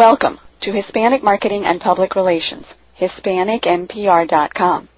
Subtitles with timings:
[0.00, 4.88] Welcome to Hispanic Marketing and Public Relations, HispanicMPR.com.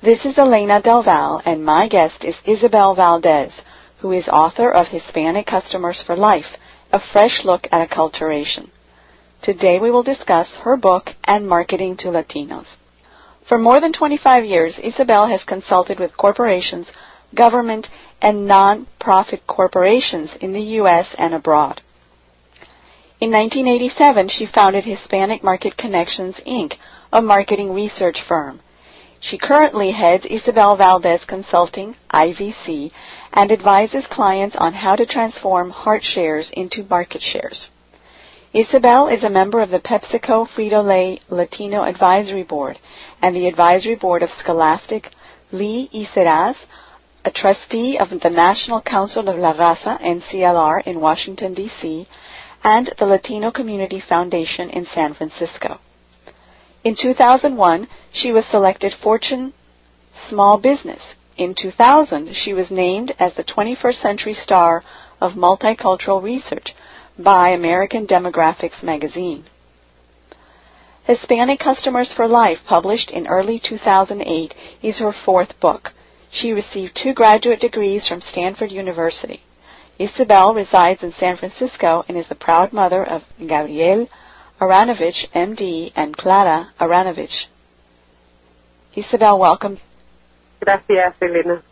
[0.00, 3.60] This is Elena Del Val, and my guest is Isabel Valdez,
[3.98, 6.56] who is author of Hispanic Customers for Life,
[6.94, 8.68] a fresh look at acculturation.
[9.42, 12.78] Today we will discuss her book and marketing to Latinos.
[13.42, 16.90] For more than 25 years, Isabel has consulted with corporations,
[17.34, 17.90] government,
[18.22, 21.12] and non-profit corporations in the U.S.
[21.18, 21.82] and abroad.
[23.20, 26.74] In 1987, she founded Hispanic Market Connections, Inc.,
[27.12, 28.60] a marketing research firm.
[29.18, 32.92] She currently heads Isabel Valdez Consulting, IVC,
[33.32, 37.70] and advises clients on how to transform heart shares into market shares.
[38.52, 42.78] Isabel is a member of the PepsiCo Frito-Lay Latino Advisory Board
[43.20, 45.10] and the Advisory Board of Scholastic
[45.50, 46.66] Lee y Serás,
[47.24, 52.06] a trustee of the National Council of La Raza, NCLR, in Washington, D.C.,
[52.68, 55.80] and the Latino Community Foundation in San Francisco.
[56.84, 59.54] In 2001, she was selected Fortune
[60.12, 61.14] Small Business.
[61.38, 64.84] In 2000, she was named as the 21st Century Star
[65.18, 66.74] of Multicultural Research
[67.18, 69.46] by American Demographics magazine.
[71.04, 75.94] Hispanic Customers for Life, published in early 2008, is her fourth book.
[76.28, 79.40] She received two graduate degrees from Stanford University.
[79.98, 84.08] Isabel resides in San Francisco and is the proud mother of Gabriel
[84.60, 87.46] Aranovich, MD, and Clara Aranovich.
[88.94, 89.78] Isabel, welcome.
[90.60, 91.62] Gracias, Elena.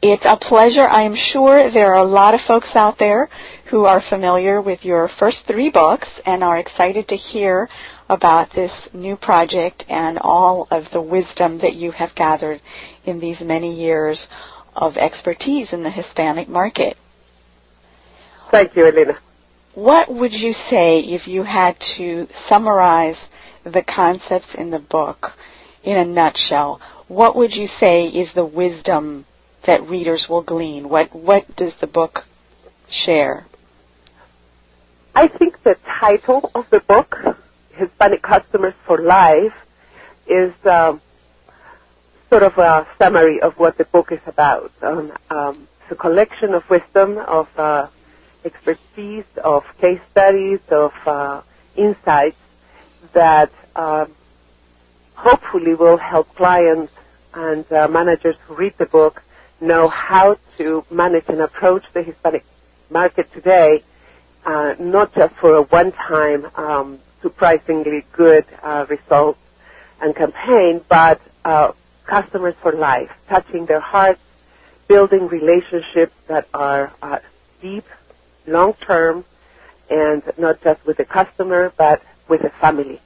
[0.00, 0.88] It's a pleasure.
[0.88, 3.28] I am sure there are a lot of folks out there
[3.66, 7.68] who are familiar with your first three books and are excited to hear
[8.08, 12.60] about this new project and all of the wisdom that you have gathered
[13.04, 14.26] in these many years
[14.74, 16.96] of expertise in the Hispanic market.
[18.50, 19.18] Thank you, Elena.
[19.74, 23.28] What would you say if you had to summarize
[23.64, 25.34] the concepts in the book
[25.82, 26.80] in a nutshell?
[27.08, 29.24] What would you say is the wisdom
[29.62, 30.88] that readers will glean?
[30.88, 32.26] What what does the book
[32.88, 33.46] share?
[35.14, 37.38] I think the title of the book,
[37.72, 39.54] Hispanic Customers for Life,
[40.26, 41.00] is um,
[42.32, 44.72] sort of a summary of what the book is about.
[44.80, 47.88] Um, um, it's a collection of wisdom, of uh,
[48.42, 51.42] expertise, of case studies, of uh,
[51.76, 52.38] insights
[53.12, 54.06] that uh,
[55.14, 56.90] hopefully will help clients
[57.34, 59.22] and uh, managers who read the book
[59.60, 62.46] know how to manage and approach the Hispanic
[62.88, 63.84] market today,
[64.46, 69.36] uh, not just for a one-time, um, surprisingly good uh, result
[70.00, 71.72] and campaign, but uh,
[72.06, 74.20] customers for life, touching their hearts,
[74.88, 77.18] building relationships that are uh,
[77.60, 77.84] deep,
[78.46, 79.24] long-term,
[79.90, 83.00] and not just with the customer, but with the family.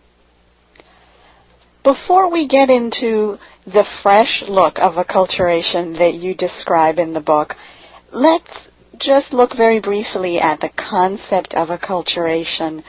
[1.83, 7.56] Before we get into the fresh look of acculturation that you describe in the book,
[8.12, 8.69] let's
[8.99, 12.83] just look very briefly at the concept of acculturation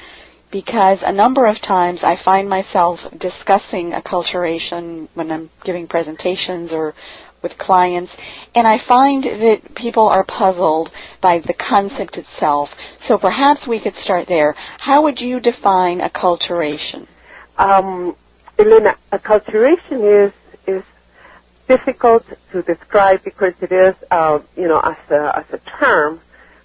[0.52, 6.94] because a number of times I find myself discussing acculturation when I'm giving presentations or
[7.42, 8.16] with clients,
[8.56, 10.92] and I find that people are puzzled
[11.22, 12.76] by the concept itself.
[13.00, 14.56] So perhaps we could start there.
[14.80, 17.08] How would you define acculturation?
[17.58, 18.16] Um,
[18.58, 20.34] Elena, acculturation is
[20.66, 20.84] is
[21.68, 26.20] difficult to describe because it is, uh, you know, as a as a term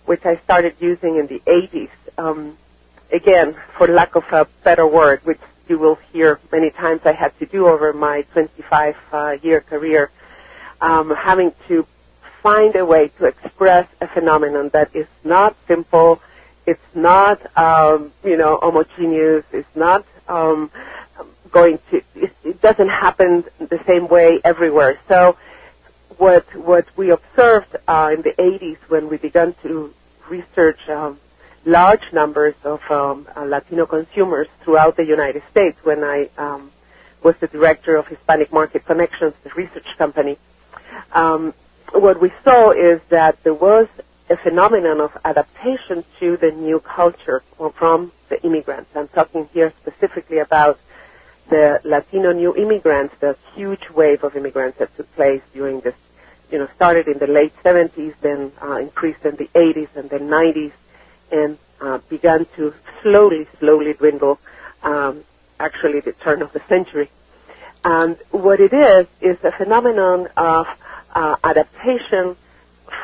[0.07, 1.91] which I started using in the 80s.
[2.19, 2.57] Um,
[3.13, 7.39] again, for lack of a better word, which you will hear many times I had
[7.39, 10.11] to do over my 25 uh, year career,
[10.81, 11.87] um, having to
[12.43, 16.21] find a way to express a phenomenon that is not simple,
[16.67, 20.71] it's not, um, you know, homogeneous, it's not um,
[21.51, 24.99] going to, it, it doesn't happen the same way everywhere.
[25.07, 25.37] So
[26.19, 29.93] what, what we observed uh, in the 80s when we began to
[30.29, 31.19] research um,
[31.65, 36.71] large numbers of um, uh, Latino consumers throughout the United States when I um,
[37.23, 40.39] was the director of Hispanic Market Connections, the research company.
[41.13, 41.55] Um,
[41.93, 43.87] what we saw is that there was
[44.31, 47.43] a phenomenon of adaptation to the new culture
[47.75, 48.91] from the immigrants.
[48.97, 50.81] I'm talking here specifically about
[51.49, 55.95] the Latino new immigrants, the huge wave of immigrants that took place during this,
[56.51, 60.29] you know, started in the late 70s, then uh, increased in the 80s and then
[60.29, 60.73] 90s,
[61.33, 64.39] and uh, began to slowly, slowly dwindle,
[64.83, 65.25] um,
[65.59, 67.11] actually the turn of the century.
[67.85, 70.67] And what it is, is a phenomenon of
[71.15, 72.37] uh, adaptation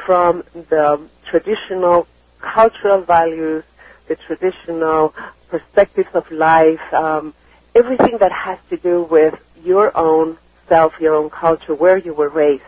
[0.04, 2.06] from the traditional
[2.40, 3.64] cultural values,
[4.06, 5.14] the traditional
[5.48, 7.34] perspectives of life, um,
[7.74, 10.38] everything that has to do with your own
[10.68, 12.62] self, your own culture, where you were raised,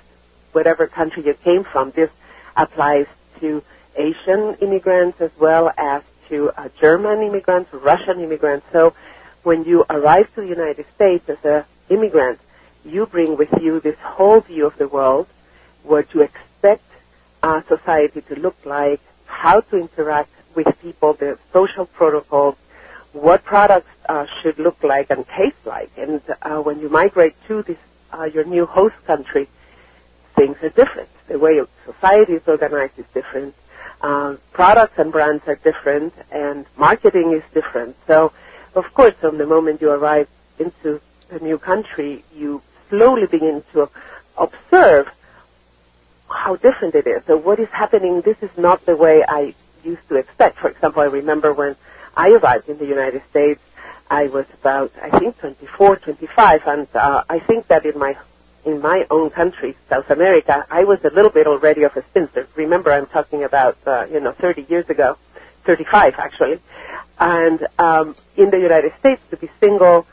[0.53, 1.91] whatever country you came from.
[1.93, 2.11] This
[2.57, 3.07] applies
[3.41, 3.63] to
[3.97, 8.67] Asian immigrants as well as to uh, German immigrants, Russian immigrants.
[8.73, 8.95] So
[9.43, 12.39] when you arrive to the United States as an immigrant,
[12.85, 15.27] you bring with you this whole view of the world,
[15.83, 16.85] what you expect
[17.43, 22.57] our society to look like, how to interact with people, the social protocols,
[23.13, 25.91] what products uh, should look like and taste like.
[25.97, 27.79] And uh, when you migrate to this,
[28.13, 29.49] uh, your new host country,
[30.37, 31.09] things are different.
[31.29, 33.55] The way society is organized is different.
[34.01, 37.97] Uh, products and brands are different, and marketing is different.
[38.07, 38.33] So,
[38.75, 41.01] of course, from the moment you arrive into
[41.31, 43.89] a new country, you slowly begin to
[44.39, 45.09] observe
[46.29, 47.23] how different it is.
[47.27, 49.55] So what is happening, this is not the way I
[49.85, 50.59] used to expect.
[50.59, 51.77] For example, I remember when
[52.17, 53.61] I arrived in the United States,
[54.11, 58.17] I was about, I think, 24, 25, and uh, I think that in my
[58.65, 62.47] in my own country, South America, I was a little bit already of a spinster.
[62.57, 65.17] Remember, I'm talking about, uh, you know, 30 years ago,
[65.65, 66.61] 35 actually.
[67.19, 70.07] And um, in the United States, to be single,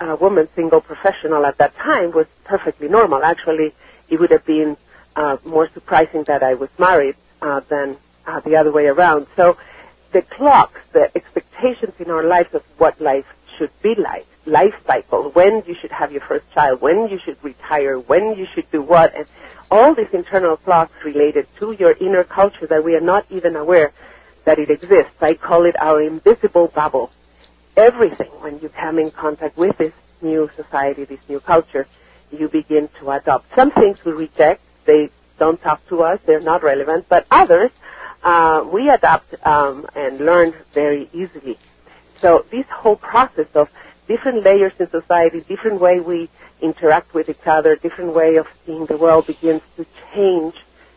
[0.00, 3.22] uh, woman, single professional at that time was perfectly normal.
[3.22, 3.74] Actually,
[4.08, 4.76] it would have been
[5.16, 7.96] uh, more surprising that I was married uh, than
[8.26, 9.26] uh, the other way around.
[9.36, 9.56] So
[10.12, 13.26] the clocks, the expectations in our lives of what life
[13.56, 17.36] should be like, life cycle, when you should have your first child, when you should
[17.42, 19.26] retire, when you should do what, and
[19.70, 23.92] all these internal clocks related to your inner culture that we are not even aware
[24.44, 25.14] that it exists.
[25.20, 27.10] I call it our invisible bubble.
[27.76, 31.86] Everything, when you come in contact with this new society, this new culture,
[32.30, 33.54] you begin to adopt.
[33.54, 37.70] Some things we reject, they don't talk to us, they're not relevant, but others,
[38.22, 41.58] uh, we adapt um, and learn very easily.
[42.16, 43.70] So this whole process of
[44.06, 46.28] different layers in society, different way we
[46.60, 50.54] interact with each other, different way of seeing the world begins to change,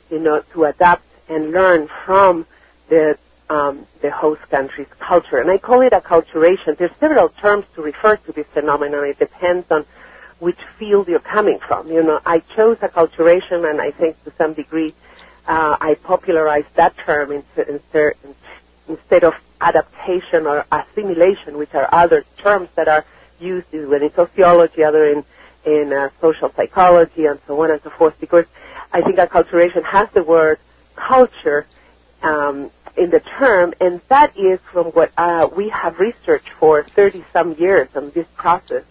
[0.10, 2.46] you know, to adapt and learn from
[2.90, 3.18] the
[3.50, 5.38] um, the host country's culture.
[5.38, 6.78] And I call it acculturation.
[6.78, 9.04] There's several terms to refer to this phenomenon.
[9.06, 9.86] It depends on
[10.40, 11.88] which field you're coming from.
[11.88, 14.96] You know, I chose acculturation, and I think to some degree
[15.48, 22.88] uh, I popularized that term instead of adaptation or assimilation, which are other terms that
[22.88, 23.04] are
[23.40, 25.26] used in sociology, other in
[25.66, 28.16] in uh, social psychology, and so on and so forth.
[28.20, 28.46] Because
[28.94, 30.60] I think acculturation has the word
[30.96, 31.66] culture
[32.22, 37.26] um, in the term, and that is from what uh, we have researched for 30
[37.34, 38.84] some years on this process.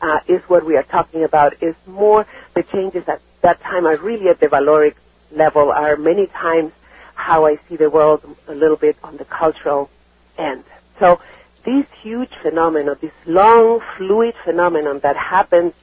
[0.00, 1.60] Uh, is what we are talking about.
[1.60, 4.94] Is more the changes at that time are really at the valoric
[5.32, 5.72] level.
[5.72, 6.72] Are many times
[7.16, 9.90] how I see the world a little bit on the cultural
[10.38, 10.64] end.
[10.98, 11.20] So
[11.64, 15.74] this huge phenomenon, this long fluid phenomenon that happens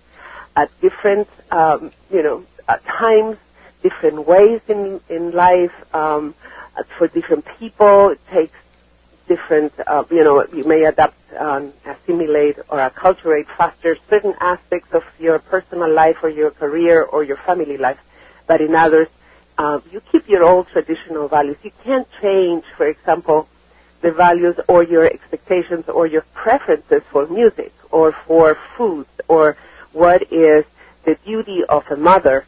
[0.55, 2.45] at different, um, you know,
[2.85, 3.37] times,
[3.83, 5.73] different ways in in life.
[5.93, 6.33] Um,
[6.77, 8.09] uh, for different people.
[8.09, 8.57] It takes
[9.27, 15.03] different, uh, you know, you may adapt, um, assimilate, or acculturate faster certain aspects of
[15.19, 17.99] your personal life or your career or your family life.
[18.45, 19.07] But in others,
[19.57, 21.57] uh, you keep your old traditional values.
[21.63, 23.47] You can't change, for example,
[24.05, 29.57] the values or your expectations or your preferences for music or for food or
[29.93, 30.63] what is
[31.05, 32.45] the duty of a mother,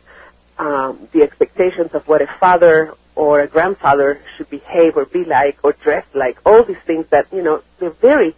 [0.60, 5.58] um, the expectations of what a father or a grandfather should behave or be like
[5.64, 6.38] or dress like.
[6.46, 8.36] All these things that, you know, they're very,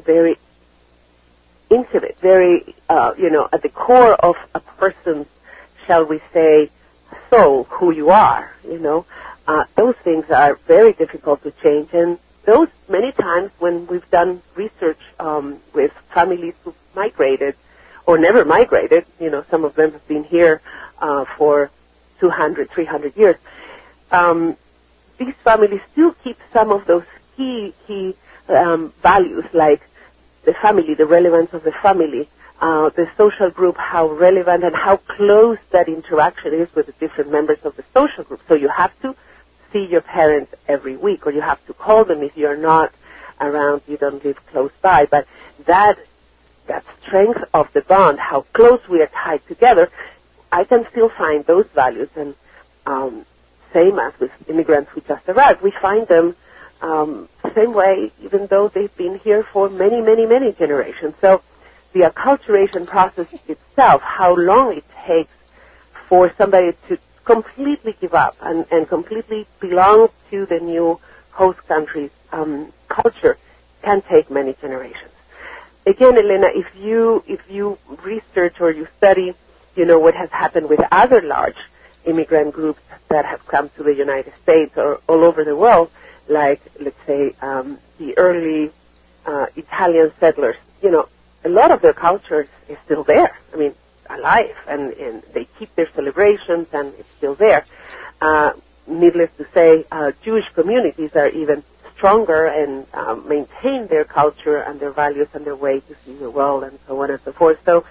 [0.00, 0.38] very
[1.68, 5.26] intimate, very, uh, you know, at the core of a person's,
[5.84, 6.70] shall we say,
[7.28, 9.04] soul, who you are, you know.
[9.48, 14.42] Uh, those things are very difficult to change and those many times when we've done
[14.54, 17.54] research um, with families who migrated
[18.06, 20.60] or never migrated, you know, some of them have been here
[20.98, 21.70] uh, for
[22.20, 23.36] 200, 300 years,
[24.10, 24.56] um,
[25.18, 27.04] these families still keep some of those
[27.36, 28.14] key key
[28.48, 29.82] um, values like
[30.44, 32.28] the family, the relevance of the family,
[32.60, 37.30] uh, the social group, how relevant and how close that interaction is with the different
[37.30, 38.40] members of the social group.
[38.48, 39.14] So you have to
[39.72, 42.92] see your parents every week, or you have to call them if you're not
[43.40, 45.06] around, you don't live close by.
[45.06, 45.26] But
[45.66, 45.98] that
[46.66, 49.90] that strength of the bond, how close we are tied together,
[50.52, 52.34] I can still find those values and
[52.86, 53.26] um,
[53.72, 55.62] same as with immigrants who just arrived.
[55.62, 56.36] We find them
[56.82, 61.14] um, same way, even though they've been here for many, many, many generations.
[61.20, 61.42] So
[61.92, 65.32] the acculturation process itself, how long it takes
[66.08, 67.81] for somebody to completely
[68.12, 71.00] give up and, and completely belong to the new
[71.30, 73.36] host country's um, culture
[73.82, 75.10] can take many generations.
[75.86, 79.34] Again, Elena, if you if you research or you study,
[79.76, 81.56] you know what has happened with other large
[82.04, 85.90] immigrant groups that have come to the United States or all over the world,
[86.28, 88.70] like let's say um, the early
[89.26, 90.56] uh, Italian settlers.
[90.82, 91.08] You know,
[91.44, 93.36] a lot of their culture is still there.
[93.52, 93.74] I mean,
[94.08, 97.64] alive, and, and they keep their celebrations, and it's still there.
[98.22, 98.52] Uh,
[98.86, 101.64] needless to say, uh, Jewish communities are even
[101.96, 106.30] stronger and um, maintain their culture and their values and their way to see the
[106.30, 107.58] world and so on and so forth.
[107.64, 107.84] So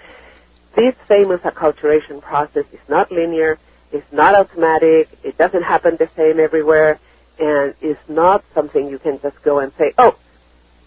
[0.74, 3.60] this famous acculturation process is not linear,
[3.92, 6.98] it's not automatic, it doesn't happen the same everywhere,
[7.38, 10.16] and it's not something you can just go and say, oh,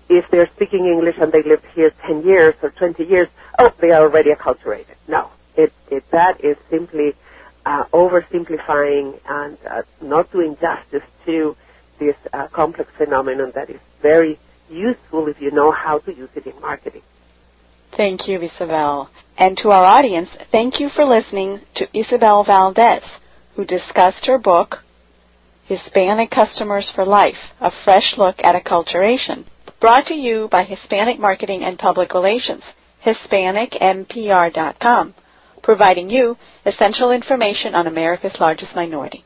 [0.08, 3.90] if they're speaking English and they lived here 10 years or 20 years, oh, they
[3.90, 4.96] are already acculturated.
[5.06, 5.28] No.
[5.54, 7.14] It, it, that is simply
[7.66, 11.56] uh, oversimplifying and uh, not doing justice to
[11.98, 14.38] this uh, complex phenomenon that is very
[14.70, 17.02] useful if you know how to use it in marketing.
[17.92, 19.10] Thank you, Isabel.
[19.38, 23.04] And to our audience, thank you for listening to Isabel Valdez,
[23.54, 24.84] who discussed her book,
[25.64, 29.44] Hispanic Customers for Life, A Fresh Look at Acculturation,
[29.80, 35.14] brought to you by Hispanic Marketing and Public Relations, HispanicMPR.com,
[35.64, 39.24] providing you essential information on America's largest minority.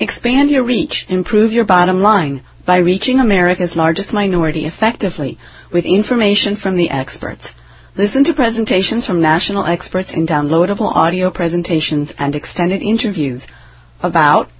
[0.00, 5.38] Expand your reach, improve your bottom line by reaching America's largest minority effectively
[5.70, 7.54] with information from the experts.
[7.94, 13.46] Listen to presentations from national experts in downloadable audio presentations and extended interviews
[14.02, 14.50] about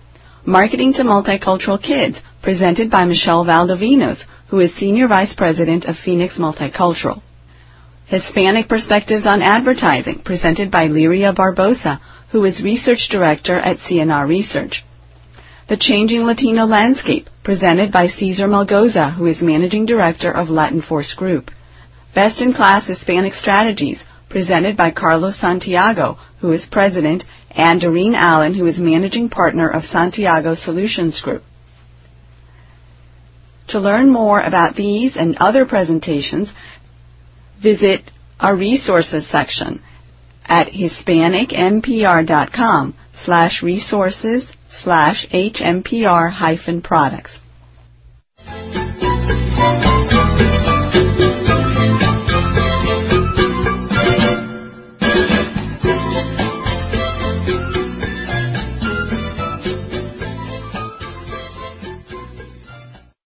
[0.44, 6.38] Marketing to Multicultural Kids, presented by Michelle Valdovinos, who is Senior Vice President of Phoenix
[6.38, 7.20] Multicultural.
[8.08, 11.98] Hispanic Perspectives on Advertising, presented by Liria Barbosa,
[12.28, 14.84] who is Research Director at CNR Research.
[15.66, 21.14] The Changing Latino Landscape, presented by Cesar Melgoza, who is Managing Director of Latin Force
[21.14, 21.50] Group.
[22.14, 28.54] Best in Class Hispanic Strategies, presented by Carlos Santiago, who is President, and Doreen Allen,
[28.54, 31.42] who is Managing Partner of Santiago Solutions Group.
[33.68, 36.54] To learn more about these and other presentations,
[37.58, 39.82] visit our resources section
[40.46, 47.42] at hispanicmpr.com slash resources slash hmpr hyphen products.